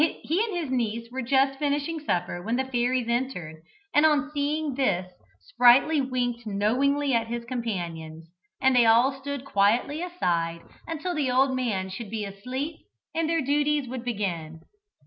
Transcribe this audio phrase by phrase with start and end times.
[0.23, 3.57] He and his niece were just finishing supper when the fairies entered,
[3.93, 8.27] and on seeing this Sprightly winked knowingly at his companions,
[8.59, 12.77] and they all stood quietly aside until the old man should be asleep
[13.13, 14.61] and their duties would begin.